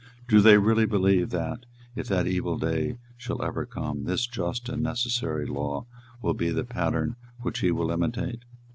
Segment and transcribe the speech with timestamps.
[0.27, 4.81] Do they really believe that, if that evil day shall ever come, this just and
[4.81, 5.85] necessary law
[6.23, 8.41] will be the pattern which he will imitate?